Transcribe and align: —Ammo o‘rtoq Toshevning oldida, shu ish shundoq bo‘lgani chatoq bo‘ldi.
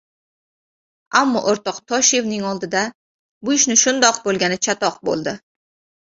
—Ammo 1.19 1.41
o‘rtoq 1.51 1.75
Toshevning 1.91 2.47
oldida, 2.51 2.81
shu 3.49 3.53
ish 3.57 3.67
shundoq 3.81 4.17
bo‘lgani 4.25 4.57
chatoq 4.69 4.97
bo‘ldi. 5.11 5.35